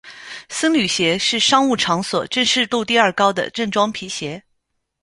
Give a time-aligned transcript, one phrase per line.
[0.49, 4.41] 僧侣鞋是商务场所正式度第二高的正装皮鞋。